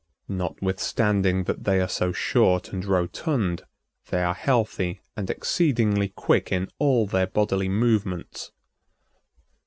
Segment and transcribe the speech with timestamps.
[0.29, 3.61] Notwithstanding that they are so short and rotund,
[4.09, 8.51] they are healthy and exceedingly quick in all their bodily movements.